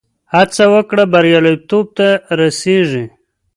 [0.33, 2.07] هڅه وکړه، بریالیتوب ته
[2.39, 3.05] رسېږې.